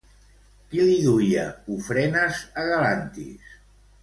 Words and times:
Qui 0.71 0.79
li 0.87 0.95
duia 1.07 1.43
ofrenes 1.75 2.41
a 2.63 2.65
Galantis? 2.71 3.55